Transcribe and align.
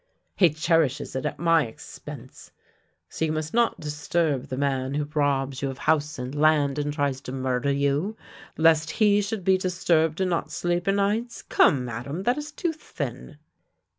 "He 0.35 0.49
cherishes 0.49 1.15
it 1.15 1.27
at 1.27 1.37
my 1.37 1.67
expense. 1.67 2.49
So, 3.07 3.25
you 3.25 3.31
must 3.31 3.53
not 3.53 3.79
disturb 3.79 4.47
the 4.47 4.57
man 4.57 4.95
who 4.95 5.03
robs 5.13 5.61
you 5.61 5.69
of 5.69 5.77
house 5.77 6.17
and 6.17 6.33
land 6.33 6.79
and 6.79 6.91
tries 6.91 7.21
to 7.21 7.31
murder 7.31 7.71
you, 7.71 8.17
lest 8.57 8.89
he 8.97 9.21
should 9.21 9.43
be 9.43 9.59
disturbed 9.59 10.19
and 10.19 10.31
not 10.31 10.49
sleep 10.49 10.87
o' 10.87 10.91
nights. 10.91 11.43
Come, 11.43 11.85
Madame, 11.85 12.23
that 12.23 12.35
is 12.39 12.51
too 12.51 12.73
thin 12.73 13.37